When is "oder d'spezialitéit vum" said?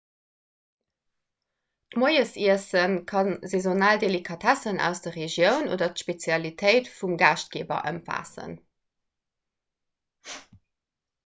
5.77-7.15